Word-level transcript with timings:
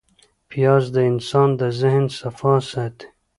پیاز 0.49 0.83
د 0.95 0.97
انسان 1.11 1.49
د 1.59 1.61
ذهن 1.79 2.05
صفا 2.19 2.53
ساتي 2.71 3.07